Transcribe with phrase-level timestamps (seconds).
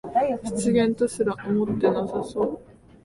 [0.43, 2.59] 失言とすら思ってなさそう